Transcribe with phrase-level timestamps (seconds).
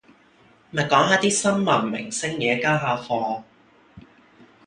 [0.71, 3.43] 咪講下啲新聞明星野交下貨